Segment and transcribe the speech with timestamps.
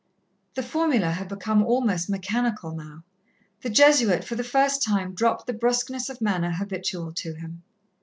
[0.55, 3.03] The formula had become almost mechanical now.
[3.61, 7.61] The Jesuit for the first time dropped the brusqueness of manner habitual to him.